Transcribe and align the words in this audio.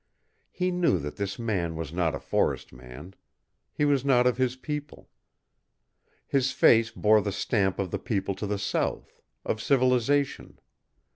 He 0.49 0.71
knew 0.71 0.97
that 0.97 1.17
this 1.17 1.37
man 1.37 1.75
was 1.75 1.93
not 1.93 2.15
a 2.15 2.19
forest 2.19 2.73
man. 2.73 3.13
He 3.71 3.85
was 3.85 4.03
not 4.03 4.25
of 4.25 4.37
his 4.37 4.55
people. 4.55 5.11
His 6.25 6.51
face 6.51 6.89
bore 6.89 7.21
the 7.21 7.31
stamp 7.31 7.77
of 7.77 7.91
the 7.91 7.99
people 7.99 8.33
to 8.37 8.47
the 8.47 8.57
south, 8.57 9.21
of 9.45 9.61
civilization. 9.61 10.57